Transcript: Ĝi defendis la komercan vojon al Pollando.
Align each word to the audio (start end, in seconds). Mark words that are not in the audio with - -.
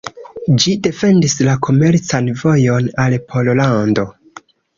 Ĝi 0.61 0.71
defendis 0.87 1.35
la 1.47 1.53
komercan 1.67 2.31
vojon 2.41 2.89
al 3.05 3.19
Pollando. 3.35 4.09